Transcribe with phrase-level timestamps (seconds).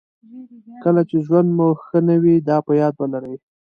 [0.83, 3.35] کله چې ژوند مو ښه نه وي دا په یاد ولرئ.